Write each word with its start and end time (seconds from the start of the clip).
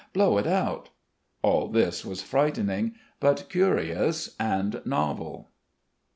Blow 0.13 0.39
it 0.39 0.47
out!" 0.47 0.89
All 1.43 1.67
this 1.67 2.03
was 2.03 2.23
frightening, 2.23 2.95
but 3.19 3.45
curious 3.49 4.35
and 4.39 4.81
novel. 4.83 5.51